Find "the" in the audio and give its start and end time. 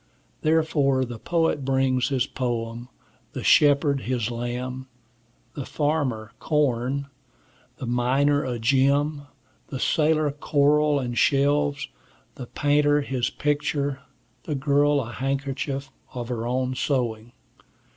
1.05-1.19, 3.33-3.43, 5.53-5.63, 7.77-7.85, 9.67-9.79, 12.33-12.47, 14.45-14.55